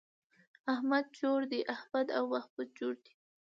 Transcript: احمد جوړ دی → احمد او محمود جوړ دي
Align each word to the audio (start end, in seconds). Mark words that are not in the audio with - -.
احمد 0.73 1.05
جوړ 1.19 1.39
دی 1.51 1.61
→ 1.65 1.69
احمد 1.75 2.07
او 2.17 2.23
محمود 2.33 2.69
جوړ 2.79 2.93
دي 3.03 3.13